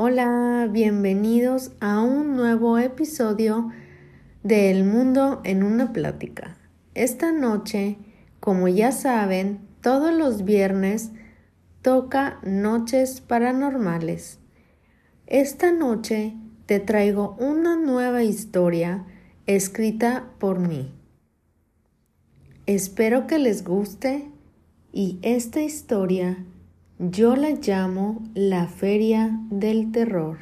Hola, 0.00 0.68
bienvenidos 0.70 1.72
a 1.80 2.00
un 2.02 2.36
nuevo 2.36 2.78
episodio 2.78 3.72
de 4.44 4.70
El 4.70 4.84
Mundo 4.84 5.40
en 5.42 5.64
una 5.64 5.92
Plática. 5.92 6.56
Esta 6.94 7.32
noche, 7.32 7.98
como 8.38 8.68
ya 8.68 8.92
saben, 8.92 9.58
todos 9.80 10.14
los 10.14 10.44
viernes 10.44 11.10
toca 11.82 12.38
Noches 12.44 13.20
Paranormales. 13.20 14.38
Esta 15.26 15.72
noche 15.72 16.36
te 16.66 16.78
traigo 16.78 17.34
una 17.40 17.74
nueva 17.74 18.22
historia 18.22 19.04
escrita 19.46 20.30
por 20.38 20.60
mí. 20.60 20.94
Espero 22.66 23.26
que 23.26 23.40
les 23.40 23.64
guste 23.64 24.30
y 24.92 25.18
esta 25.22 25.60
historia 25.60 26.44
yo 26.98 27.36
la 27.36 27.50
llamo 27.50 28.24
la 28.34 28.66
Feria 28.66 29.38
del 29.50 29.92
Terror. 29.92 30.38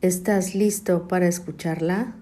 ¿Estás 0.00 0.56
listo 0.56 1.06
para 1.06 1.28
escucharla? 1.28 2.16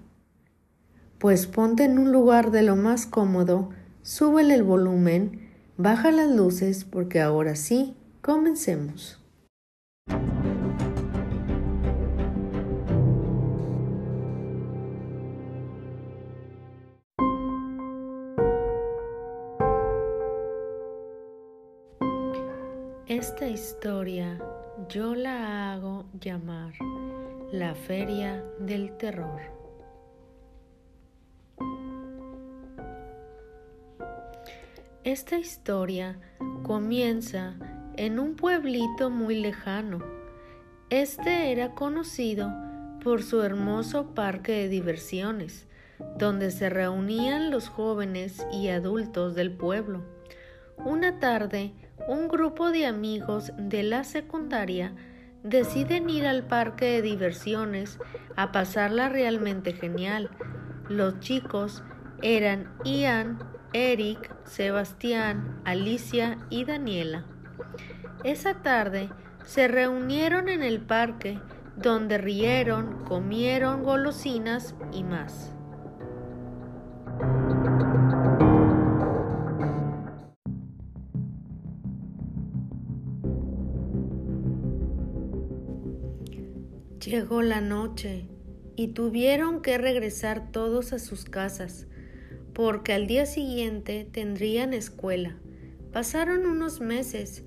Pues 1.17 1.47
ponte 1.47 1.85
en 1.85 1.97
un 1.97 2.11
lugar 2.11 2.51
de 2.51 2.61
lo 2.61 2.75
más 2.75 3.07
cómodo, 3.07 3.71
súbele 4.03 4.53
el 4.53 4.63
volumen, 4.63 5.49
baja 5.75 6.11
las 6.11 6.29
luces 6.29 6.83
porque 6.85 7.19
ahora 7.19 7.55
sí, 7.55 7.95
comencemos. 8.21 9.19
Esta 23.35 23.49
historia 23.49 24.39
yo 24.87 25.13
la 25.13 25.73
hago 25.73 26.05
llamar 26.21 26.71
la 27.51 27.75
Feria 27.75 28.41
del 28.59 28.95
Terror. 28.95 29.41
Esta 35.03 35.37
historia 35.37 36.17
comienza 36.63 37.55
en 37.97 38.19
un 38.19 38.37
pueblito 38.37 39.09
muy 39.09 39.41
lejano. 39.41 39.99
Este 40.89 41.51
era 41.51 41.75
conocido 41.75 42.53
por 43.03 43.21
su 43.21 43.41
hermoso 43.41 44.15
parque 44.15 44.53
de 44.53 44.69
diversiones, 44.69 45.67
donde 46.17 46.51
se 46.51 46.69
reunían 46.69 47.51
los 47.51 47.67
jóvenes 47.67 48.47
y 48.53 48.69
adultos 48.69 49.35
del 49.35 49.51
pueblo. 49.51 50.03
Una 50.77 51.19
tarde, 51.19 51.73
un 52.07 52.27
grupo 52.27 52.71
de 52.71 52.85
amigos 52.85 53.51
de 53.57 53.83
la 53.83 54.03
secundaria 54.03 54.93
deciden 55.43 56.09
ir 56.09 56.27
al 56.27 56.43
parque 56.43 56.85
de 56.85 57.01
diversiones 57.01 57.99
a 58.35 58.51
pasarla 58.51 59.09
realmente 59.09 59.73
genial. 59.73 60.29
Los 60.87 61.19
chicos 61.19 61.83
eran 62.21 62.71
Ian, 62.83 63.39
Eric, 63.73 64.31
Sebastián, 64.45 65.61
Alicia 65.65 66.37
y 66.49 66.65
Daniela. 66.65 67.25
Esa 68.23 68.61
tarde 68.61 69.09
se 69.43 69.67
reunieron 69.67 70.49
en 70.49 70.63
el 70.63 70.81
parque 70.81 71.39
donde 71.75 72.17
rieron, 72.17 73.03
comieron 73.05 73.83
golosinas 73.83 74.75
y 74.91 75.03
más. 75.03 75.54
Llegó 87.05 87.43
la 87.43 87.61
noche 87.61 88.25
y 88.75 88.87
tuvieron 88.87 89.61
que 89.61 89.77
regresar 89.77 90.51
todos 90.51 90.91
a 90.91 90.97
sus 90.97 91.25
casas, 91.25 91.85
porque 92.51 92.93
al 92.93 93.05
día 93.05 93.27
siguiente 93.27 94.07
tendrían 94.11 94.73
escuela. 94.73 95.37
Pasaron 95.93 96.47
unos 96.47 96.81
meses 96.81 97.43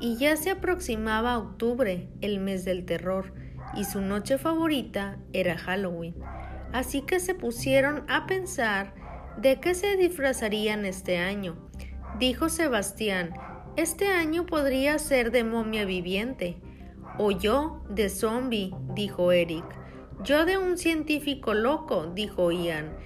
y 0.00 0.16
ya 0.16 0.36
se 0.36 0.50
aproximaba 0.50 1.36
octubre, 1.36 2.08
el 2.22 2.40
mes 2.40 2.64
del 2.64 2.86
terror, 2.86 3.34
y 3.76 3.84
su 3.84 4.00
noche 4.00 4.38
favorita 4.38 5.18
era 5.34 5.58
Halloween. 5.58 6.14
Así 6.72 7.02
que 7.02 7.20
se 7.20 7.34
pusieron 7.34 8.04
a 8.08 8.26
pensar 8.26 8.94
de 9.36 9.60
qué 9.60 9.74
se 9.74 9.98
disfrazarían 9.98 10.86
este 10.86 11.18
año. 11.18 11.68
Dijo 12.18 12.48
Sebastián, 12.48 13.34
este 13.76 14.08
año 14.08 14.46
podría 14.46 14.98
ser 14.98 15.30
de 15.30 15.44
momia 15.44 15.84
viviente. 15.84 16.56
O 17.18 17.30
yo 17.30 17.84
de 17.88 18.08
zombie, 18.08 18.74
dijo 18.94 19.30
Eric. 19.30 19.64
Yo 20.24 20.44
de 20.44 20.58
un 20.58 20.76
científico 20.78 21.54
loco, 21.54 22.06
dijo 22.14 22.50
Ian. 22.50 22.96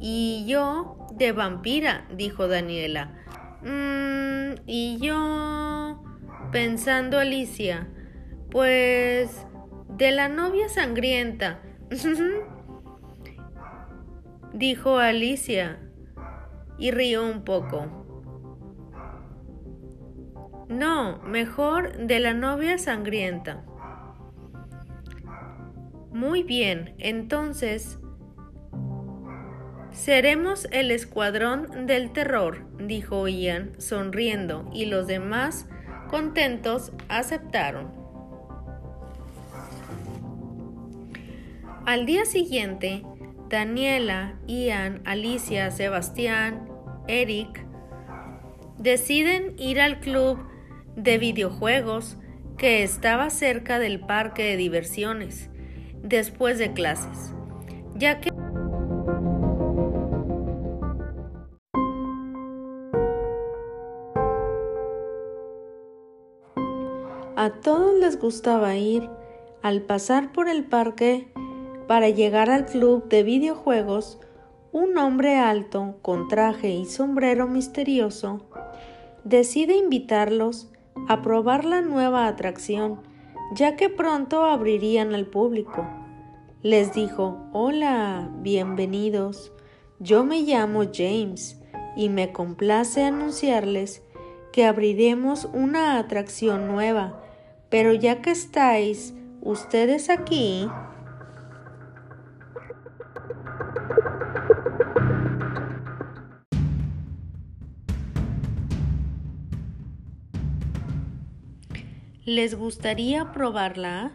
Y 0.00 0.44
yo 0.46 1.08
de 1.14 1.32
vampira, 1.32 2.06
dijo 2.14 2.48
Daniela. 2.48 3.14
Mmm, 3.62 4.60
y 4.66 4.98
yo... 5.00 6.02
pensando 6.52 7.18
Alicia. 7.18 7.88
Pues... 8.50 9.46
de 9.88 10.12
la 10.12 10.28
novia 10.28 10.68
sangrienta. 10.68 11.60
dijo 14.52 14.98
Alicia. 14.98 15.80
Y 16.78 16.90
rió 16.90 17.24
un 17.24 17.42
poco. 17.42 18.05
No, 20.68 21.18
mejor 21.22 21.96
de 21.96 22.18
la 22.18 22.34
novia 22.34 22.76
sangrienta. 22.78 23.64
Muy 26.10 26.42
bien, 26.42 26.94
entonces 26.98 27.98
seremos 29.92 30.66
el 30.72 30.90
escuadrón 30.90 31.86
del 31.86 32.10
terror, 32.12 32.66
dijo 32.78 33.28
Ian, 33.28 33.72
sonriendo, 33.78 34.68
y 34.72 34.86
los 34.86 35.06
demás, 35.06 35.68
contentos, 36.08 36.92
aceptaron. 37.08 37.92
Al 41.84 42.06
día 42.06 42.24
siguiente, 42.24 43.04
Daniela, 43.48 44.34
Ian, 44.48 45.02
Alicia, 45.04 45.70
Sebastián, 45.70 46.68
Eric 47.06 47.64
deciden 48.78 49.54
ir 49.58 49.80
al 49.80 50.00
club 50.00 50.45
de 50.96 51.18
videojuegos 51.18 52.16
que 52.56 52.82
estaba 52.82 53.30
cerca 53.30 53.78
del 53.78 54.00
parque 54.00 54.42
de 54.42 54.56
diversiones 54.56 55.50
después 56.02 56.58
de 56.58 56.72
clases, 56.72 57.32
ya 57.94 58.20
que 58.20 58.30
a 67.36 67.50
todos 67.62 67.94
les 68.00 68.18
gustaba 68.18 68.76
ir 68.76 69.08
al 69.62 69.82
pasar 69.82 70.32
por 70.32 70.48
el 70.48 70.64
parque 70.64 71.28
para 71.86 72.08
llegar 72.08 72.50
al 72.50 72.66
club 72.66 73.08
de 73.08 73.22
videojuegos, 73.22 74.18
un 74.72 74.96
hombre 74.98 75.36
alto 75.36 75.98
con 76.02 76.28
traje 76.28 76.70
y 76.70 76.86
sombrero 76.86 77.46
misterioso 77.46 78.46
decide 79.24 79.76
invitarlos 79.76 80.70
a 81.08 81.22
probar 81.22 81.64
la 81.64 81.80
nueva 81.80 82.26
atracción, 82.26 83.00
ya 83.52 83.76
que 83.76 83.88
pronto 83.88 84.44
abrirían 84.44 85.14
al 85.14 85.26
público. 85.26 85.86
Les 86.62 86.92
dijo, 86.92 87.38
hola, 87.52 88.30
bienvenidos, 88.40 89.52
yo 89.98 90.24
me 90.24 90.40
llamo 90.40 90.84
James 90.92 91.60
y 91.96 92.08
me 92.08 92.32
complace 92.32 93.04
anunciarles 93.04 94.02
que 94.52 94.64
abriremos 94.64 95.48
una 95.52 95.98
atracción 95.98 96.66
nueva, 96.66 97.22
pero 97.68 97.92
ya 97.94 98.22
que 98.22 98.30
estáis 98.30 99.14
ustedes 99.42 100.10
aquí, 100.10 100.68
¿Les 112.26 112.56
gustaría 112.56 113.30
probarla? 113.30 114.10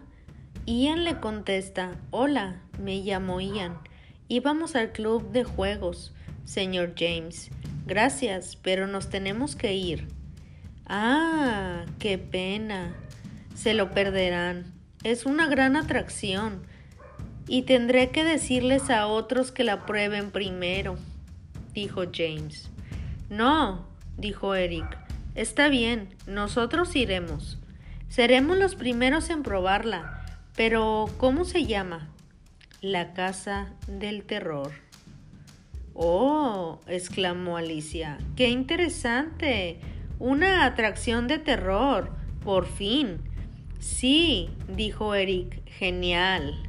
Ian 0.65 1.05
le 1.05 1.21
contesta, 1.21 1.95
Hola, 2.09 2.61
me 2.77 2.97
llamo 2.97 3.39
Ian. 3.39 3.77
Íbamos 4.27 4.75
al 4.75 4.91
club 4.91 5.31
de 5.31 5.45
juegos, 5.45 6.13
señor 6.43 6.93
James. 6.97 7.51
Gracias, 7.85 8.57
pero 8.57 8.85
nos 8.85 9.09
tenemos 9.09 9.55
que 9.55 9.75
ir. 9.75 10.09
Ah, 10.85 11.85
qué 11.99 12.17
pena. 12.17 12.97
Se 13.55 13.73
lo 13.73 13.91
perderán. 13.91 14.65
Es 15.05 15.25
una 15.25 15.47
gran 15.47 15.77
atracción. 15.77 16.63
Y 17.47 17.61
tendré 17.61 18.09
que 18.09 18.25
decirles 18.25 18.89
a 18.89 19.07
otros 19.07 19.53
que 19.53 19.63
la 19.63 19.85
prueben 19.85 20.31
primero, 20.31 20.97
dijo 21.73 22.03
James. 22.13 22.69
No, 23.29 23.87
dijo 24.17 24.53
Eric. 24.53 24.97
Está 25.33 25.69
bien, 25.69 26.13
nosotros 26.27 26.93
iremos. 26.97 27.60
Seremos 28.11 28.57
los 28.57 28.75
primeros 28.75 29.29
en 29.29 29.41
probarla, 29.41 30.25
Pero, 30.57 31.05
¿cómo 31.17 31.45
se 31.45 31.65
llama? 31.65 32.09
La 32.81 33.13
Casa 33.13 33.71
del 33.87 34.25
Terror. 34.25 34.73
Oh, 35.93 36.81
exclamó 36.87 37.55
Alicia, 37.55 38.17
qué 38.35 38.49
interesante. 38.49 39.79
Una 40.19 40.65
atracción 40.65 41.29
de 41.29 41.39
terror, 41.39 42.11
por 42.43 42.65
fin. 42.65 43.21
Sí, 43.79 44.49
dijo 44.67 45.15
Eric, 45.15 45.65
genial. 45.69 46.63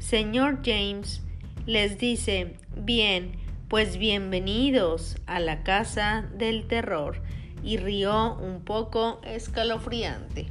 Señor 0.00 0.62
James 0.64 1.22
les 1.66 1.98
dice, 1.98 2.56
bien, 2.76 3.30
pues 3.68 3.96
bienvenidos 3.96 5.18
a 5.26 5.38
la 5.38 5.62
casa 5.62 6.28
del 6.36 6.66
terror, 6.66 7.22
y 7.62 7.76
rió 7.76 8.34
un 8.36 8.62
poco 8.64 9.20
escalofriante. 9.24 10.48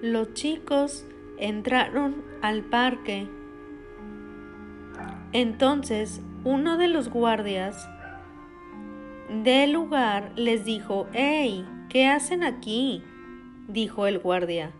Los 0.00 0.32
chicos 0.32 1.04
entraron 1.38 2.22
al 2.40 2.62
parque. 2.62 3.28
Entonces 5.32 6.22
uno 6.44 6.78
de 6.78 6.88
los 6.88 7.10
guardias 7.10 7.88
del 9.28 9.72
lugar 9.72 10.32
les 10.36 10.64
dijo, 10.64 11.08
¡Hey! 11.12 11.66
¿Qué 11.88 12.06
hacen 12.06 12.44
aquí? 12.44 13.02
Dijo 13.68 14.06
el 14.06 14.18
guardia. 14.18 14.72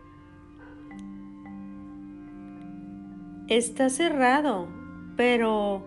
Está 3.49 3.89
cerrado, 3.89 4.69
pero 5.17 5.87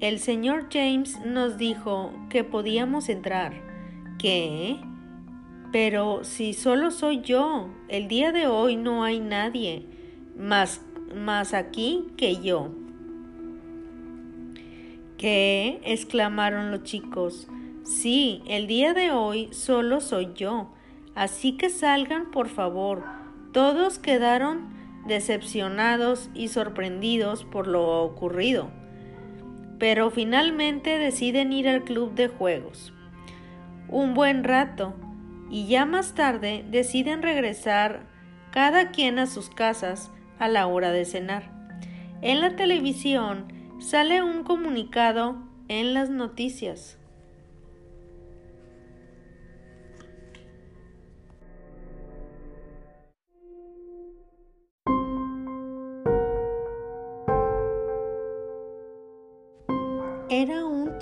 el 0.00 0.18
señor 0.18 0.68
James 0.72 1.18
nos 1.24 1.58
dijo 1.58 2.12
que 2.30 2.44
podíamos 2.44 3.08
entrar. 3.08 3.52
¿Qué? 4.18 4.78
Pero 5.70 6.24
si 6.24 6.54
solo 6.54 6.90
soy 6.90 7.20
yo, 7.20 7.68
el 7.88 8.08
día 8.08 8.32
de 8.32 8.46
hoy 8.46 8.76
no 8.76 9.04
hay 9.04 9.20
nadie 9.20 9.86
más, 10.36 10.80
más 11.14 11.52
aquí 11.52 12.06
que 12.16 12.40
yo. 12.40 12.70
¿Qué? 15.18 15.80
exclamaron 15.84 16.70
los 16.70 16.84
chicos. 16.84 17.48
Sí, 17.82 18.42
el 18.46 18.66
día 18.66 18.94
de 18.94 19.10
hoy 19.10 19.48
solo 19.52 20.00
soy 20.00 20.30
yo. 20.34 20.70
Así 21.18 21.56
que 21.56 21.68
salgan, 21.68 22.30
por 22.30 22.48
favor. 22.48 23.02
Todos 23.52 23.98
quedaron 23.98 24.68
decepcionados 25.04 26.30
y 26.32 26.46
sorprendidos 26.46 27.44
por 27.44 27.66
lo 27.66 28.04
ocurrido. 28.04 28.70
Pero 29.80 30.12
finalmente 30.12 30.96
deciden 30.96 31.52
ir 31.52 31.68
al 31.68 31.82
club 31.82 32.14
de 32.14 32.28
juegos. 32.28 32.92
Un 33.88 34.14
buen 34.14 34.44
rato, 34.44 34.94
y 35.50 35.66
ya 35.66 35.86
más 35.86 36.14
tarde 36.14 36.64
deciden 36.70 37.20
regresar 37.22 38.06
cada 38.52 38.92
quien 38.92 39.18
a 39.18 39.26
sus 39.26 39.50
casas 39.50 40.12
a 40.38 40.46
la 40.46 40.68
hora 40.68 40.92
de 40.92 41.04
cenar. 41.04 41.50
En 42.22 42.40
la 42.40 42.54
televisión 42.54 43.52
sale 43.80 44.22
un 44.22 44.44
comunicado 44.44 45.36
en 45.66 45.94
las 45.94 46.10
noticias. 46.10 46.96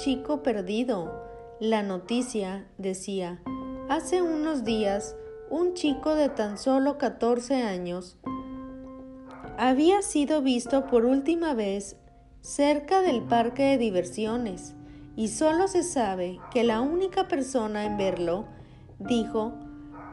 Chico 0.07 0.41
perdido. 0.41 1.13
La 1.59 1.83
noticia 1.83 2.69
decía, 2.79 3.43
Hace 3.89 4.23
unos 4.23 4.63
días, 4.63 5.17
un 5.51 5.75
chico 5.75 6.15
de 6.15 6.29
tan 6.29 6.59
solo 6.59 6.97
14 6.97 7.65
años 7.65 8.17
había 9.59 10.03
sido 10.03 10.43
visto 10.43 10.87
por 10.87 11.07
última 11.07 11.55
vez 11.55 11.97
cerca 12.41 13.03
del 13.03 13.23
parque 13.23 13.65
de 13.65 13.79
diversiones 13.79 14.77
y 15.17 15.27
solo 15.27 15.67
se 15.67 15.83
sabe 15.83 16.39
que 16.53 16.63
la 16.63 16.83
única 16.83 17.27
persona 17.27 17.85
en 17.85 17.97
verlo 17.97 18.45
dijo 19.01 19.55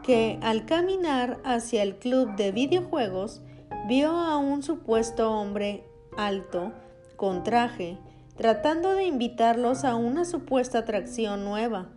que 0.01 0.39
al 0.41 0.65
caminar 0.65 1.39
hacia 1.43 1.83
el 1.83 1.99
club 1.99 2.35
de 2.35 2.51
videojuegos 2.51 3.43
vio 3.87 4.09
a 4.09 4.37
un 4.37 4.63
supuesto 4.63 5.31
hombre 5.31 5.83
alto 6.17 6.71
con 7.15 7.43
traje 7.43 7.99
tratando 8.37 8.93
de 8.93 9.05
invitarlos 9.05 9.83
a 9.83 9.95
una 9.95 10.25
supuesta 10.25 10.79
atracción 10.79 11.45
nueva 11.45 11.87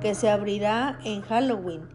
que 0.00 0.14
se 0.14 0.30
abrirá 0.30 0.98
en 1.04 1.22
Halloween, 1.22 1.88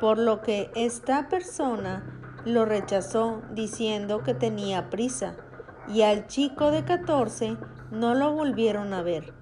por 0.00 0.18
lo 0.18 0.40
que 0.40 0.70
esta 0.74 1.28
persona 1.28 2.18
lo 2.44 2.64
rechazó 2.64 3.42
diciendo 3.52 4.22
que 4.22 4.34
tenía 4.34 4.90
prisa 4.90 5.36
y 5.88 6.02
al 6.02 6.26
chico 6.26 6.70
de 6.70 6.84
14 6.84 7.56
no 7.90 8.14
lo 8.14 8.32
volvieron 8.32 8.94
a 8.94 9.02
ver. 9.02 9.32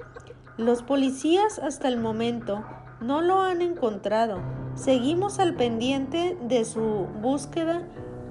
Los 0.56 0.82
policías 0.82 1.58
hasta 1.58 1.88
el 1.88 1.98
momento 1.98 2.64
no 3.00 3.20
lo 3.20 3.42
han 3.42 3.60
encontrado. 3.60 4.40
Seguimos 4.74 5.38
al 5.38 5.54
pendiente 5.54 6.36
de 6.42 6.64
su 6.64 7.08
búsqueda, 7.20 7.82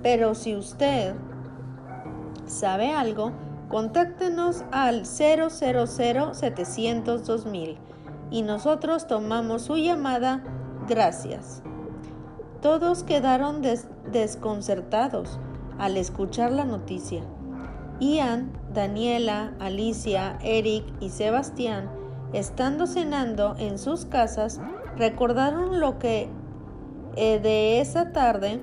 pero 0.02 0.34
si 0.34 0.56
usted 0.56 1.16
sabe 2.46 2.92
algo, 2.92 3.32
contáctenos 3.70 4.64
al 4.72 5.06
000 5.06 5.50
700 5.50 7.26
2000 7.26 7.78
y 8.32 8.42
nosotros 8.42 9.08
tomamos 9.08 9.64
su 9.64 9.78
llamada 9.78 10.44
gracias. 10.88 11.62
Todos 12.62 13.04
quedaron 13.04 13.62
desconcertados 14.12 15.40
al 15.78 15.98
escuchar 15.98 16.52
la 16.52 16.66
noticia. 16.66 17.22
Ian, 18.00 18.52
Daniela, 18.74 19.54
Alicia, 19.60 20.38
Eric 20.42 20.84
y 21.00 21.10
Sebastián, 21.10 21.90
estando 22.34 22.88
cenando 22.88 23.56
en 23.58 23.78
sus 23.78 24.06
casas, 24.06 24.60
recordaron 24.98 25.80
lo 25.80 26.00
que 26.00 26.30
eh, 27.16 27.40
de 27.40 27.80
esa 27.80 28.12
tarde, 28.12 28.62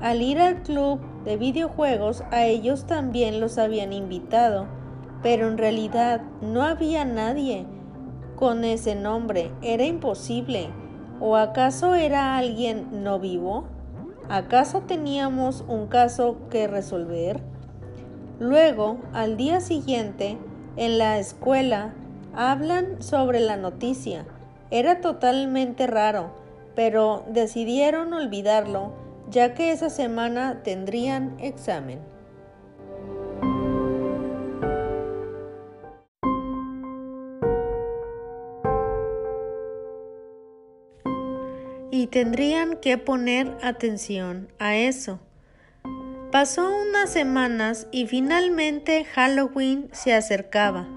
al 0.00 0.20
ir 0.20 0.40
al 0.40 0.62
club 0.62 1.00
de 1.24 1.36
videojuegos, 1.36 2.22
a 2.30 2.44
ellos 2.44 2.86
también 2.86 3.40
los 3.40 3.58
habían 3.58 3.92
invitado, 3.92 4.66
pero 5.22 5.48
en 5.48 5.58
realidad 5.58 6.22
no 6.40 6.62
había 6.62 7.04
nadie 7.04 7.66
con 8.36 8.64
ese 8.64 8.94
nombre. 8.94 9.52
Era 9.62 9.84
imposible. 9.84 10.70
¿O 11.20 11.36
acaso 11.36 11.94
era 11.94 12.36
alguien 12.36 13.04
no 13.04 13.20
vivo? 13.20 13.64
¿Acaso 14.28 14.80
teníamos 14.80 15.64
un 15.68 15.86
caso 15.86 16.48
que 16.50 16.66
resolver? 16.66 17.40
Luego, 18.40 18.98
al 19.12 19.36
día 19.36 19.60
siguiente, 19.60 20.38
en 20.76 20.98
la 20.98 21.18
escuela, 21.18 21.94
hablan 22.34 23.00
sobre 23.00 23.38
la 23.38 23.56
noticia. 23.56 24.24
Era 24.70 25.00
totalmente 25.00 25.86
raro, 25.86 26.32
pero 26.74 27.24
decidieron 27.28 28.12
olvidarlo, 28.12 28.92
ya 29.32 29.54
que 29.54 29.72
esa 29.72 29.88
semana 29.88 30.62
tendrían 30.62 31.36
examen. 31.40 32.00
y 41.94 42.06
tendrían 42.06 42.78
que 42.78 42.98
poner 42.98 43.56
atención 43.62 44.48
a 44.58 44.74
eso. 44.74 45.20
Pasó 46.32 46.68
unas 46.88 47.12
semanas 47.12 47.86
y 47.92 48.06
finalmente 48.06 49.04
Halloween 49.04 49.88
se 49.92 50.14
acercaba. 50.14 50.88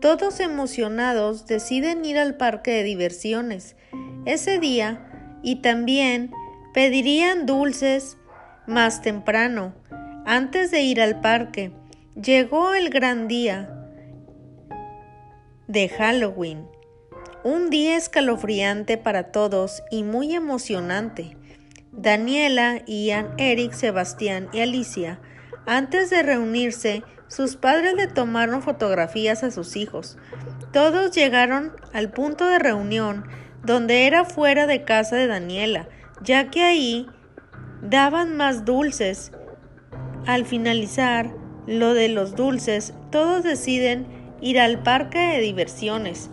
Todos 0.00 0.40
emocionados 0.40 1.46
deciden 1.46 2.04
ir 2.06 2.18
al 2.18 2.36
parque 2.36 2.70
de 2.72 2.82
diversiones 2.82 3.76
ese 4.24 4.58
día 4.58 5.38
y 5.42 5.56
también 5.56 6.32
pedirían 6.72 7.46
dulces 7.46 8.16
más 8.66 9.02
temprano. 9.02 9.74
Antes 10.26 10.70
de 10.70 10.82
ir 10.82 11.00
al 11.00 11.20
parque, 11.20 11.72
llegó 12.14 12.74
el 12.74 12.90
gran 12.90 13.28
día 13.28 13.88
de 15.66 15.88
Halloween 15.88 16.66
un 17.42 17.70
día 17.70 17.96
escalofriante 17.96 18.98
para 18.98 19.32
todos 19.32 19.82
y 19.90 20.02
muy 20.02 20.34
emocionante. 20.34 21.36
Daniela, 21.92 22.82
Ian, 22.86 23.30
Eric, 23.38 23.72
Sebastián 23.72 24.48
y 24.52 24.60
Alicia, 24.60 25.20
antes 25.66 26.10
de 26.10 26.22
reunirse, 26.22 27.02
sus 27.28 27.56
padres 27.56 27.94
le 27.94 28.08
tomaron 28.08 28.62
fotografías 28.62 29.42
a 29.42 29.50
sus 29.50 29.76
hijos. 29.76 30.18
Todos 30.72 31.12
llegaron 31.12 31.72
al 31.92 32.10
punto 32.10 32.46
de 32.46 32.58
reunión, 32.58 33.24
donde 33.64 34.06
era 34.06 34.24
fuera 34.24 34.66
de 34.66 34.84
casa 34.84 35.16
de 35.16 35.26
Daniela, 35.26 35.88
ya 36.22 36.50
que 36.50 36.62
ahí 36.62 37.06
daban 37.82 38.36
más 38.36 38.64
dulces. 38.64 39.32
Al 40.26 40.44
finalizar, 40.44 41.34
lo 41.66 41.94
de 41.94 42.08
los 42.08 42.36
dulces, 42.36 42.94
todos 43.10 43.42
deciden 43.42 44.06
ir 44.40 44.60
al 44.60 44.82
parque 44.82 45.18
de 45.18 45.40
diversiones. 45.40 46.30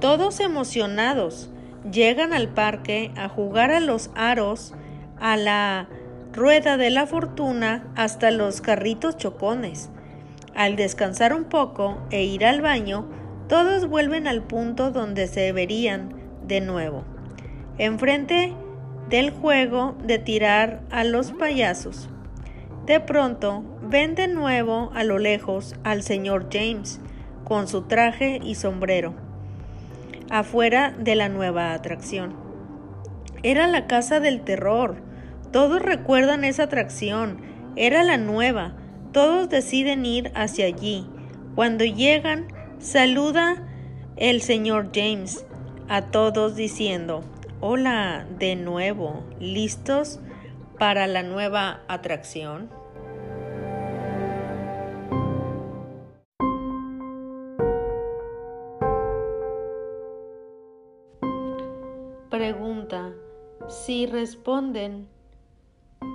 Todos 0.00 0.40
emocionados, 0.40 1.50
llegan 1.90 2.32
al 2.32 2.48
parque 2.48 3.12
a 3.16 3.28
jugar 3.28 3.70
a 3.70 3.80
los 3.80 4.10
aros, 4.14 4.74
a 5.20 5.36
la 5.36 5.88
rueda 6.32 6.76
de 6.76 6.90
la 6.90 7.06
fortuna, 7.06 7.86
hasta 7.96 8.30
los 8.30 8.60
carritos 8.60 9.16
chocones. 9.16 9.90
Al 10.54 10.76
descansar 10.76 11.34
un 11.34 11.44
poco 11.44 11.98
e 12.10 12.24
ir 12.24 12.44
al 12.44 12.60
baño, 12.60 13.08
todos 13.48 13.88
vuelven 13.88 14.26
al 14.26 14.42
punto 14.42 14.90
donde 14.90 15.26
se 15.26 15.52
verían 15.52 16.14
de 16.46 16.60
nuevo, 16.60 17.04
enfrente 17.78 18.54
del 19.08 19.30
juego 19.30 19.96
de 20.04 20.18
tirar 20.18 20.82
a 20.90 21.04
los 21.04 21.32
payasos. 21.32 22.08
De 22.86 23.00
pronto 23.00 23.64
ven 23.82 24.14
de 24.14 24.28
nuevo 24.28 24.90
a 24.94 25.04
lo 25.04 25.18
lejos 25.18 25.74
al 25.84 26.02
señor 26.02 26.48
James 26.52 27.00
con 27.44 27.68
su 27.68 27.82
traje 27.82 28.40
y 28.42 28.54
sombrero, 28.54 29.14
afuera 30.30 30.94
de 30.98 31.14
la 31.14 31.28
nueva 31.28 31.72
atracción. 31.72 32.34
Era 33.42 33.66
la 33.68 33.86
casa 33.86 34.20
del 34.20 34.42
terror. 34.42 34.96
Todos 35.52 35.80
recuerdan 35.80 36.44
esa 36.44 36.64
atracción. 36.64 37.40
Era 37.76 38.02
la 38.02 38.16
nueva. 38.16 38.74
Todos 39.12 39.48
deciden 39.48 40.04
ir 40.04 40.32
hacia 40.34 40.66
allí. 40.66 41.06
Cuando 41.54 41.84
llegan, 41.84 42.48
saluda 42.78 43.66
el 44.16 44.42
señor 44.42 44.90
James 44.94 45.46
a 45.88 46.10
todos 46.10 46.56
diciendo, 46.56 47.22
hola 47.60 48.24
de 48.38 48.54
nuevo, 48.54 49.24
¿listos 49.40 50.20
para 50.78 51.08
la 51.08 51.24
nueva 51.24 51.82
atracción? 51.88 52.70
Pregunta. 62.30 63.12
Si 63.68 64.06
responden, 64.06 65.08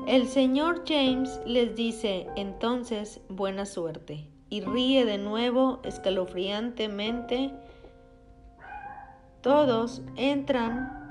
el 0.07 0.27
señor 0.27 0.83
James 0.87 1.41
les 1.45 1.75
dice 1.75 2.27
entonces 2.37 3.19
buena 3.27 3.65
suerte 3.65 4.27
y 4.49 4.61
ríe 4.61 5.03
de 5.03 5.17
nuevo 5.17 5.81
escalofriantemente. 5.83 7.51
Todos 9.41 10.01
entran 10.15 11.02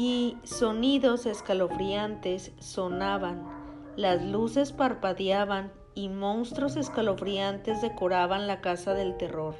y 0.00 0.36
sonidos 0.44 1.26
escalofriantes 1.26 2.52
sonaban, 2.60 3.42
las 3.96 4.22
luces 4.22 4.70
parpadeaban 4.70 5.72
y 5.96 6.08
monstruos 6.08 6.76
escalofriantes 6.76 7.82
decoraban 7.82 8.46
la 8.46 8.60
casa 8.60 8.94
del 8.94 9.16
terror. 9.16 9.56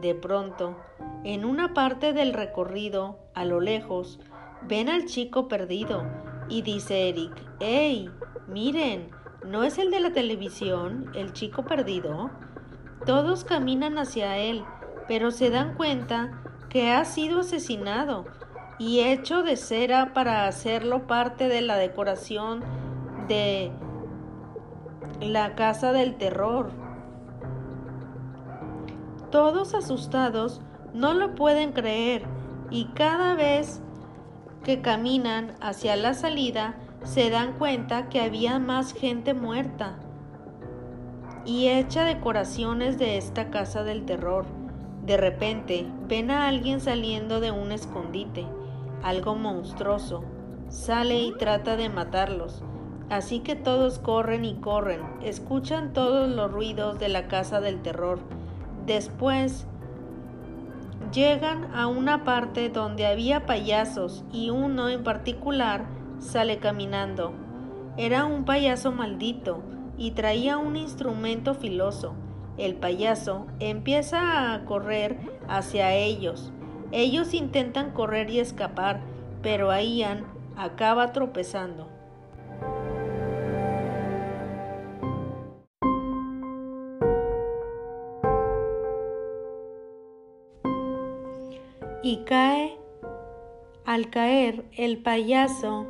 De 0.00 0.14
pronto, 0.14 0.78
en 1.22 1.44
una 1.44 1.74
parte 1.74 2.14
del 2.14 2.32
recorrido, 2.32 3.18
a 3.34 3.44
lo 3.44 3.60
lejos, 3.60 4.20
ven 4.66 4.88
al 4.88 5.04
chico 5.04 5.48
perdido 5.48 6.02
y 6.48 6.62
dice 6.62 7.10
Eric, 7.10 7.34
¡Ey! 7.60 8.08
Miren, 8.46 9.10
¿no 9.44 9.64
es 9.64 9.76
el 9.76 9.90
de 9.90 10.00
la 10.00 10.14
televisión, 10.14 11.12
el 11.14 11.34
chico 11.34 11.66
perdido? 11.66 12.30
Todos 13.04 13.44
caminan 13.44 13.98
hacia 13.98 14.38
él, 14.38 14.64
pero 15.08 15.30
se 15.30 15.50
dan 15.50 15.74
cuenta 15.74 16.42
que 16.70 16.90
ha 16.90 17.04
sido 17.04 17.40
asesinado 17.40 18.24
y 18.78 19.00
hecho 19.00 19.42
de 19.42 19.56
cera 19.56 20.12
para 20.14 20.46
hacerlo 20.46 21.06
parte 21.06 21.48
de 21.48 21.62
la 21.62 21.76
decoración 21.76 22.62
de 23.26 23.72
la 25.20 25.54
casa 25.54 25.92
del 25.92 26.16
terror. 26.16 26.70
Todos 29.30 29.74
asustados 29.74 30.60
no 30.94 31.12
lo 31.12 31.34
pueden 31.34 31.72
creer 31.72 32.24
y 32.70 32.86
cada 32.94 33.34
vez 33.34 33.82
que 34.64 34.80
caminan 34.80 35.54
hacia 35.60 35.96
la 35.96 36.14
salida 36.14 36.76
se 37.02 37.30
dan 37.30 37.54
cuenta 37.54 38.08
que 38.08 38.20
había 38.20 38.58
más 38.58 38.92
gente 38.92 39.34
muerta 39.34 39.98
y 41.44 41.68
hecha 41.68 42.04
decoraciones 42.04 42.98
de 42.98 43.16
esta 43.16 43.50
casa 43.50 43.82
del 43.82 44.04
terror. 44.04 44.46
De 45.04 45.16
repente 45.16 45.86
ven 46.06 46.30
a 46.30 46.48
alguien 46.48 46.80
saliendo 46.80 47.40
de 47.40 47.50
un 47.50 47.72
escondite, 47.72 48.46
algo 49.02 49.34
monstruoso. 49.34 50.24
Sale 50.68 51.18
y 51.18 51.32
trata 51.32 51.76
de 51.76 51.88
matarlos. 51.88 52.62
Así 53.10 53.40
que 53.40 53.56
todos 53.56 53.98
corren 53.98 54.44
y 54.44 54.56
corren, 54.56 55.00
escuchan 55.22 55.92
todos 55.92 56.28
los 56.28 56.52
ruidos 56.52 56.98
de 56.98 57.08
la 57.08 57.26
casa 57.26 57.60
del 57.60 57.80
terror 57.80 58.20
Después 58.88 59.66
llegan 61.12 61.74
a 61.74 61.88
una 61.88 62.24
parte 62.24 62.70
donde 62.70 63.04
había 63.04 63.44
payasos 63.44 64.24
y 64.32 64.48
uno 64.48 64.88
en 64.88 65.04
particular 65.04 65.84
sale 66.20 66.56
caminando. 66.56 67.34
Era 67.98 68.24
un 68.24 68.46
payaso 68.46 68.90
maldito 68.90 69.62
y 69.98 70.12
traía 70.12 70.56
un 70.56 70.76
instrumento 70.76 71.52
filoso. 71.52 72.14
El 72.56 72.76
payaso 72.76 73.46
empieza 73.60 74.54
a 74.54 74.64
correr 74.64 75.18
hacia 75.48 75.92
ellos. 75.92 76.50
Ellos 76.92 77.34
intentan 77.34 77.92
correr 77.92 78.30
y 78.30 78.40
escapar, 78.40 79.00
pero 79.42 79.78
Ian 79.78 80.24
acaba 80.56 81.12
tropezando. 81.12 81.98
y 92.02 92.24
cae 92.24 92.78
al 93.84 94.08
caer 94.08 94.64
el 94.76 94.98
payaso 94.98 95.86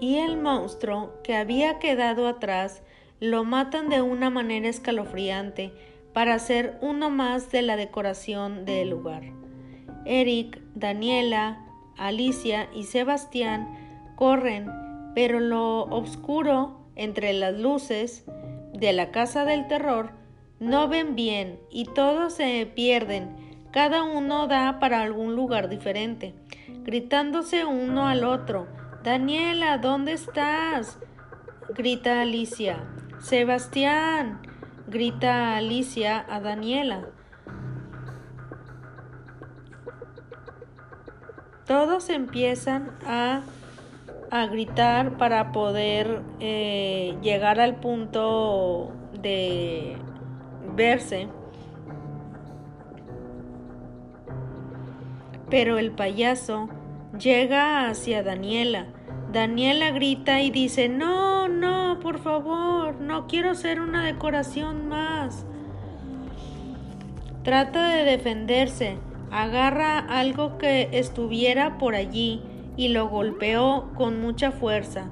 y 0.00 0.18
el 0.18 0.36
monstruo 0.36 1.14
que 1.22 1.34
había 1.34 1.78
quedado 1.78 2.28
atrás 2.28 2.82
lo 3.20 3.44
matan 3.44 3.88
de 3.88 4.02
una 4.02 4.28
manera 4.28 4.68
escalofriante 4.68 5.72
para 6.12 6.34
hacer 6.34 6.76
uno 6.82 7.08
más 7.08 7.50
de 7.52 7.62
la 7.62 7.76
decoración 7.76 8.64
del 8.64 8.90
lugar. 8.90 9.41
Eric, 10.04 10.60
Daniela, 10.74 11.64
Alicia 11.96 12.68
y 12.74 12.84
Sebastián 12.84 13.68
corren, 14.16 14.70
pero 15.14 15.40
lo 15.40 15.82
oscuro 15.84 16.80
entre 16.96 17.32
las 17.32 17.58
luces 17.58 18.24
de 18.72 18.92
la 18.92 19.10
casa 19.10 19.44
del 19.44 19.66
terror 19.68 20.10
no 20.60 20.88
ven 20.88 21.14
bien 21.14 21.58
y 21.70 21.86
todos 21.86 22.34
se 22.34 22.70
pierden 22.74 23.36
cada 23.72 24.02
uno 24.02 24.46
da 24.48 24.78
para 24.78 25.00
algún 25.00 25.34
lugar 25.34 25.68
diferente, 25.68 26.34
gritándose 26.84 27.64
uno 27.64 28.06
al 28.06 28.22
otro. 28.24 28.68
Daniela, 29.02 29.78
¿dónde 29.78 30.12
estás? 30.12 30.98
grita 31.74 32.20
Alicia. 32.20 32.84
Sebastián, 33.18 34.42
grita 34.88 35.56
Alicia 35.56 36.24
a 36.28 36.40
Daniela. 36.40 37.08
Todos 41.66 42.10
empiezan 42.10 42.90
a, 43.06 43.42
a 44.30 44.46
gritar 44.46 45.16
para 45.16 45.52
poder 45.52 46.22
eh, 46.40 47.16
llegar 47.22 47.60
al 47.60 47.76
punto 47.76 48.92
de 49.20 49.96
verse. 50.74 51.28
Pero 55.48 55.78
el 55.78 55.92
payaso 55.92 56.68
llega 57.18 57.88
hacia 57.88 58.22
Daniela. 58.22 58.86
Daniela 59.32 59.90
grita 59.92 60.42
y 60.42 60.50
dice, 60.50 60.88
no, 60.88 61.48
no, 61.48 61.98
por 62.00 62.18
favor, 62.18 63.00
no 63.00 63.26
quiero 63.26 63.54
ser 63.54 63.80
una 63.80 64.04
decoración 64.04 64.88
más. 64.88 65.46
Trata 67.42 67.88
de 67.88 68.04
defenderse, 68.04 68.98
agarra 69.32 69.98
algo 69.98 70.58
que 70.58 70.90
estuviera 70.92 71.78
por 71.78 71.94
allí 71.94 72.42
y 72.76 72.88
lo 72.88 73.08
golpeó 73.08 73.90
con 73.96 74.20
mucha 74.20 74.52
fuerza. 74.52 75.10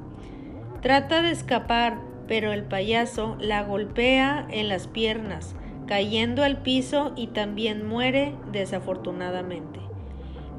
Trata 0.83 1.23
de 1.23 1.31
escapar, 1.31 1.99
pero 2.29 2.53
el 2.53 2.65
payaso 2.65 3.37
la 3.41 3.65
golpea 3.65 4.47
en 4.51 4.69
las 4.69 4.87
piernas, 4.87 5.57
cayendo 5.87 6.45
al 6.45 6.59
piso 6.63 7.13
y 7.17 7.29
también 7.29 7.87
muere 7.89 8.35
desafortunadamente. 8.53 9.81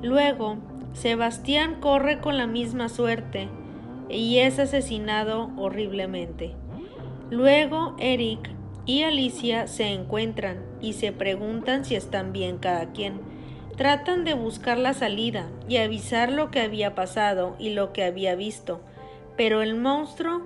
Luego, 0.02 0.58
Sebastián 0.94 1.80
corre 1.80 2.20
con 2.20 2.38
la 2.38 2.48
misma 2.48 2.90
suerte 2.90 3.48
y 4.10 4.40
es 4.40 4.58
asesinado 4.60 5.52
horriblemente. 5.56 6.56
Luego, 7.30 7.96
Eric 8.00 8.50
y 8.86 9.04
Alicia 9.04 9.68
se 9.68 9.94
encuentran 9.94 10.66
y 10.82 10.94
se 10.94 11.12
preguntan 11.12 11.86
si 11.86 11.96
están 11.96 12.34
bien 12.34 12.58
cada 12.58 12.92
quien. 12.92 13.31
Tratan 13.78 14.26
de 14.26 14.34
buscar 14.34 14.78
la 14.78 14.94
salida 14.94 15.48
y 15.68 15.78
avisar 15.78 16.32
lo 16.32 16.52
que 16.52 16.62
había 16.62 16.96
pasado 16.96 17.56
y 17.58 17.72
lo 17.72 17.94
que 17.94 18.04
había 18.04 18.36
visto, 18.36 18.82
pero 19.38 19.62
el 19.62 19.76
monstruo 19.76 20.42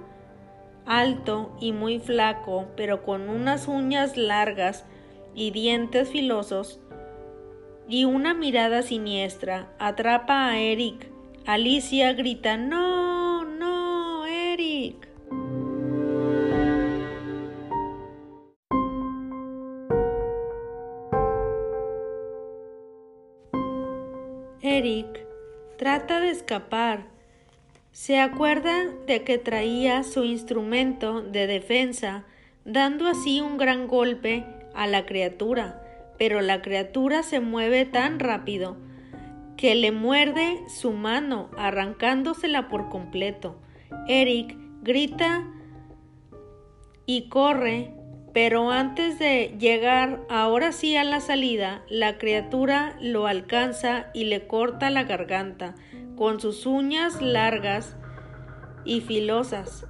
alto 0.86 1.55
y 1.60 1.72
muy 1.72 2.00
flaco, 2.00 2.67
pero 2.77 3.03
con 3.03 3.29
unas 3.29 3.67
uñas 3.67 4.17
largas 4.17 4.86
y 5.34 5.51
dientes 5.51 6.10
filosos, 6.10 6.79
y 7.88 8.05
una 8.05 8.34
mirada 8.34 8.82
siniestra, 8.82 9.67
atrapa 9.79 10.48
a 10.48 10.60
Eric. 10.60 11.12
Alicia 11.46 12.13
grita, 12.13 12.58
No, 12.58 12.95
trata 25.96 26.20
de 26.20 26.30
escapar. 26.30 27.06
Se 27.94 28.20
acuerda 28.20 28.84
de 29.08 29.24
que 29.24 29.38
traía 29.38 30.04
su 30.04 30.25
instrumento 30.25 31.22
de 31.22 31.48
defensa, 31.48 32.25
dando 32.66 33.08
así 33.08 33.40
un 33.40 33.58
gran 33.58 33.88
golpe 33.88 34.46
a 34.74 34.88
la 34.88 35.06
criatura, 35.06 35.82
pero 36.18 36.42
la 36.42 36.62
criatura 36.62 37.24
se 37.24 37.40
mueve 37.40 37.86
tan 37.86 38.20
rápido 38.20 38.75
que 39.56 39.74
le 39.74 39.94
muerde 39.94 40.60
su 40.68 40.92
mano, 40.92 41.50
arrancándosela 41.58 42.68
por 42.68 42.90
completo. 42.90 43.56
Eric 44.10 44.54
grita 44.82 45.48
y 47.06 47.30
corre 47.30 47.94
pero 48.36 48.70
antes 48.70 49.18
de 49.18 49.56
llegar 49.62 50.20
ahora 50.27 50.74
sí 50.74 50.98
a 50.98 51.06
la 51.06 51.22
salida, 51.22 51.84
la 51.88 52.18
criatura 52.18 52.98
lo 53.00 53.27
alcanza 53.27 54.08
y 54.13 54.25
le 54.25 54.46
corta 54.46 54.89
la 54.89 55.06
garganta 55.06 55.74
con 56.18 56.42
sus 56.42 56.65
uñas 56.65 57.22
largas 57.22 57.96
y 58.84 59.00
filosas 59.00 59.88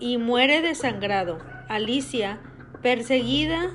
y 0.00 0.18
muere 0.18 0.62
desangrado. 0.62 1.38
Alicia, 1.68 2.40
perseguida 2.82 3.70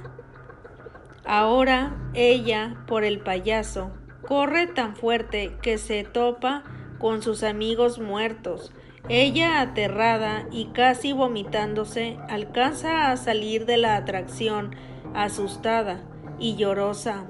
ahora 1.24 1.96
ella 2.16 2.84
por 2.86 3.06
el 3.06 3.22
payaso, 3.22 3.94
corre 4.28 4.68
tan 4.68 4.94
fuerte 4.94 5.56
que 5.62 5.78
se 5.78 6.04
topa 6.04 6.66
con 7.00 7.22
sus 7.22 7.44
amigos 7.44 7.98
muertos 7.98 8.74
ella, 9.10 9.62
aterrada 9.62 10.48
y 10.52 10.66
casi 10.68 11.14
vomitándose, 11.14 12.18
alcanza 12.30 13.12
a 13.12 13.18
salir 13.18 13.66
de 13.66 13.78
la 13.78 13.96
atracción, 13.96 14.76
asustada 15.14 16.02
y 16.40 16.56
llorosa, 16.56 17.26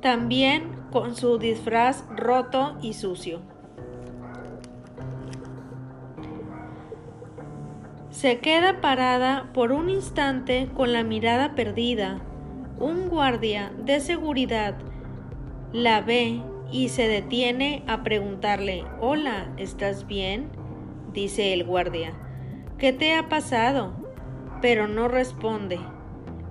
también 0.00 0.80
con 0.92 1.16
su 1.16 1.38
disfraz 1.38 2.04
roto 2.14 2.76
y 2.82 2.92
sucio. 2.92 3.40
Se 8.10 8.40
queda 8.40 8.82
parada 8.82 9.50
por 9.54 9.72
un 9.72 9.88
instante 9.88 10.68
con 10.76 10.92
la 10.92 11.04
mirada 11.04 11.54
perdida. 11.54 12.20
Un 12.78 13.08
guardia 13.08 13.72
de 13.84 14.00
seguridad 14.00 14.74
la 15.72 16.00
ve 16.00 16.42
y 16.72 16.88
se 16.88 17.08
detiene 17.08 17.82
a 17.86 18.02
preguntarle 18.02 18.84
Hola, 19.00 19.52
¿estás 19.56 20.06
bien? 20.06 20.50
dice 21.12 21.52
el 21.52 21.64
guardia. 21.64 22.12
¿Qué 22.78 22.92
te 22.92 23.14
ha 23.14 23.28
pasado? 23.28 23.92
Pero 24.62 24.86
no 24.86 25.08
responde. 25.08 25.80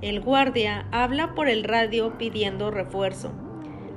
El 0.02 0.22
guardia 0.22 0.88
habla 0.92 1.34
por 1.36 1.48
el 1.48 1.64
radio 1.64 2.18
pidiendo 2.18 2.72
refuerzo. 2.72 3.32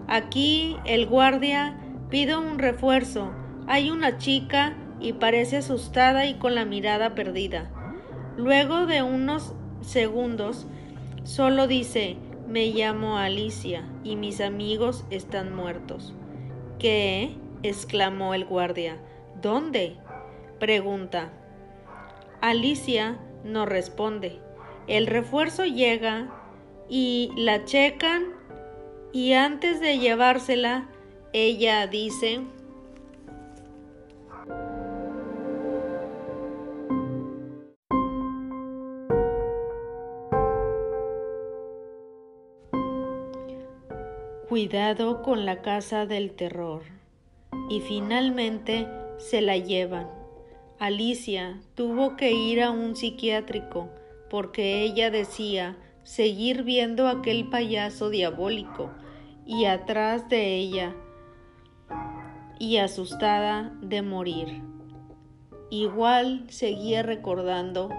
Aquí 0.07 0.76
el 0.85 1.07
guardia 1.07 1.79
pide 2.11 2.37
un 2.37 2.59
refuerzo. 2.59 3.33
Hay 3.67 3.91
una 3.91 4.19
chica 4.19 4.76
y 5.00 5.14
parece 5.14 5.59
asustada 5.59 6.26
y 6.26 6.35
con 6.35 6.55
la 6.55 6.64
mirada 6.64 7.14
perdida. 7.14 7.70
Luego 8.37 8.87
de 8.87 9.03
unos 9.03 9.55
segundos, 9.81 10.66
solo 11.25 11.66
dice 11.66 12.16
me 12.49 12.66
llamo 12.66 13.16
Alicia 13.16 13.88
y 14.05 14.16
mis 14.16 14.40
amigos 14.40 15.05
están 15.11 15.55
muertos. 15.55 16.12
¿Qué? 16.83 17.31
exclamó 17.62 18.35
el 18.35 18.45
guardia. 18.45 18.99
¿Dónde? 19.40 19.99
pregunta. 20.59 21.31
Alicia 22.40 23.21
no 23.45 23.66
responde. 23.66 24.40
El 24.88 25.07
refuerzo 25.07 25.64
llega 25.64 26.29
y 26.88 27.31
la 27.37 27.64
checan 27.66 28.25
y 29.12 29.35
antes 29.35 29.79
de 29.79 30.01
llevársela, 30.01 30.88
ella 31.33 31.87
dice 31.87 32.40
Cuidado 44.62 45.22
con 45.22 45.44
la 45.44 45.61
casa 45.61 46.07
del 46.07 46.35
terror. 46.35 46.83
Y 47.68 47.81
finalmente 47.81 48.87
se 49.18 49.40
la 49.40 49.57
llevan. 49.57 50.07
Alicia 50.79 51.61
tuvo 51.75 52.14
que 52.14 52.31
ir 52.31 52.62
a 52.62 52.70
un 52.70 52.94
psiquiátrico 52.94 53.90
porque 54.31 54.83
ella 54.85 55.11
decía 55.11 55.77
seguir 56.05 56.62
viendo 56.62 57.09
aquel 57.09 57.48
payaso 57.48 58.09
diabólico 58.09 58.92
y 59.44 59.64
atrás 59.64 60.29
de 60.29 60.55
ella 60.55 60.94
y 62.61 62.77
asustada 62.77 63.77
de 63.81 64.03
morir. 64.03 64.62
Igual 65.70 66.44
seguía 66.51 67.03
recordando 67.03 67.90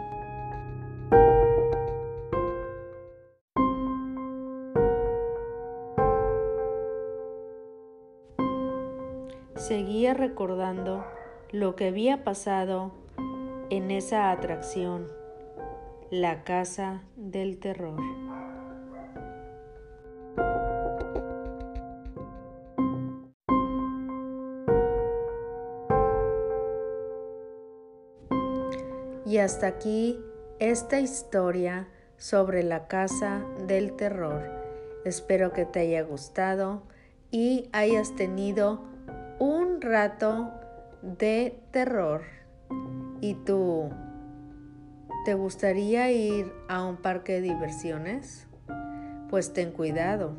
recordando 10.11 11.05
lo 11.51 11.77
que 11.77 11.87
había 11.87 12.25
pasado 12.25 12.91
en 13.69 13.91
esa 13.91 14.31
atracción, 14.31 15.07
la 16.11 16.43
casa 16.43 17.03
del 17.15 17.59
terror. 17.59 18.01
Y 29.25 29.37
hasta 29.37 29.67
aquí 29.67 30.19
esta 30.59 30.99
historia 30.99 31.87
sobre 32.17 32.63
la 32.63 32.87
casa 32.87 33.45
del 33.67 33.95
terror. 33.95 34.43
Espero 35.05 35.53
que 35.53 35.65
te 35.65 35.79
haya 35.79 36.01
gustado 36.01 36.83
y 37.31 37.69
hayas 37.71 38.15
tenido 38.15 38.92
rato 39.83 40.51
de 41.01 41.59
terror 41.71 42.23
y 43.21 43.35
tú, 43.35 43.89
¿te 45.25 45.33
gustaría 45.33 46.11
ir 46.11 46.51
a 46.67 46.83
un 46.83 46.97
parque 46.97 47.33
de 47.33 47.41
diversiones? 47.41 48.47
Pues 49.29 49.53
ten 49.53 49.71
cuidado, 49.71 50.33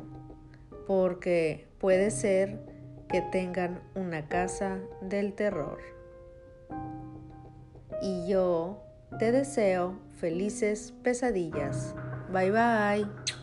porque 0.87 1.67
puede 1.79 2.11
ser 2.11 2.59
que 3.07 3.21
tengan 3.21 3.81
una 3.93 4.27
casa 4.27 4.79
del 5.01 5.33
terror. 5.33 5.79
Y 8.01 8.27
yo 8.27 8.83
te 9.19 9.31
deseo 9.31 9.99
felices 10.19 10.93
pesadillas. 11.03 11.95
Bye 12.31 12.51
bye. 12.51 13.34